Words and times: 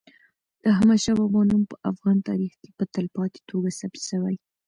د 0.61 0.63
احمد 0.75 0.99
شاه 1.03 1.15
بابا 1.19 1.41
نوم 1.49 1.63
په 1.71 1.75
افغان 1.91 2.17
تاریخ 2.29 2.53
کي 2.61 2.69
په 2.77 2.83
تلپاتې 2.93 3.39
توګه 3.49 3.69
ثبت 3.79 4.01
سوی. 4.09 4.35